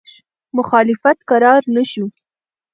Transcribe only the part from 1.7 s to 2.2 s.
نه شو.